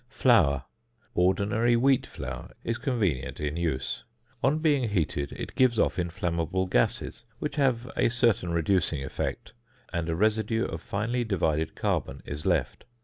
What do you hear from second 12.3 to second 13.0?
left.